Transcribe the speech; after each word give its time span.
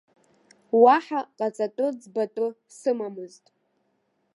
Уаҳа 0.81 1.19
ҟаҵатәы, 1.37 1.87
ӡбатәы 2.01 2.47
сымамызт. 2.77 3.45